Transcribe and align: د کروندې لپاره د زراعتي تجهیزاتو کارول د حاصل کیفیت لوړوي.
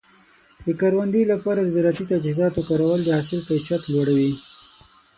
د 0.65 0.67
کروندې 0.79 1.21
لپاره 1.33 1.59
د 1.61 1.69
زراعتي 1.75 2.03
تجهیزاتو 2.11 2.65
کارول 2.69 2.99
د 3.03 3.09
حاصل 3.17 3.39
کیفیت 3.49 3.81
لوړوي. 3.93 4.33